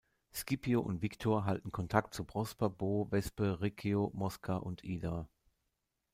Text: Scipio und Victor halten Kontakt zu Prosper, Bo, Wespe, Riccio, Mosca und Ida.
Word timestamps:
Scipio 0.33 0.81
und 0.81 1.03
Victor 1.03 1.45
halten 1.45 1.71
Kontakt 1.71 2.15
zu 2.15 2.23
Prosper, 2.25 2.71
Bo, 2.71 3.05
Wespe, 3.11 3.61
Riccio, 3.61 4.09
Mosca 4.15 4.57
und 4.57 4.83
Ida. 4.83 5.29